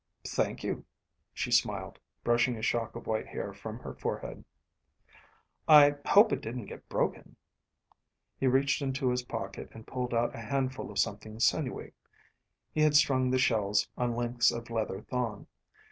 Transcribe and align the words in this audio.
"Thank 0.27 0.63
you," 0.63 0.83
she 1.31 1.51
smiled, 1.51 1.99
brushing 2.23 2.57
a 2.57 2.63
shock 2.63 2.95
of 2.95 3.05
white 3.05 3.27
hair 3.27 3.53
from 3.53 3.77
her 3.81 3.93
forehead. 3.93 4.43
"I 5.67 5.93
hope 6.07 6.33
it 6.33 6.41
didn't 6.41 6.65
get 6.65 6.89
broken." 6.89 7.35
He 8.39 8.47
reached 8.47 8.81
into 8.81 9.11
his 9.11 9.21
pocket 9.21 9.69
and 9.73 9.85
pulled 9.85 10.15
out 10.15 10.33
a 10.35 10.41
handful 10.41 10.89
of 10.89 10.97
something 10.97 11.39
sinewy; 11.39 11.93
he 12.71 12.81
had 12.81 12.95
strung 12.95 13.29
the 13.29 13.37
shells 13.37 13.87
on 13.95 14.15
lengths 14.15 14.49
of 14.49 14.71
leather 14.71 15.03
thong. 15.03 15.45